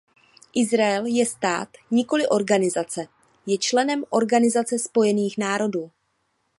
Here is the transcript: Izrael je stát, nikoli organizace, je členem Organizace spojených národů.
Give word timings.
Izrael 0.59 1.05
je 1.15 1.25
stát, 1.31 1.69
nikoli 1.91 2.25
organizace, 2.37 3.07
je 3.53 3.57
členem 3.57 4.05
Organizace 4.11 4.79
spojených 4.79 5.37
národů. 5.37 5.91